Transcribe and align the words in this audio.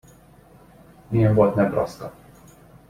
Milyen 1.07 1.35
volt 1.35 1.55
Nebraska? 1.55 2.13